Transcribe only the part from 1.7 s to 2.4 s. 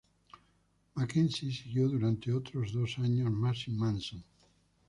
durante